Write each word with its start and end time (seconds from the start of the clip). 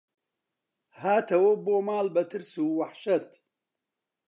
هاتەوە 1.01 1.51
بۆ 1.65 1.75
ماڵ 1.87 2.05
بە 2.15 2.23
ترس 2.29 2.53
و 2.63 2.65
وەحشەت 2.79 3.27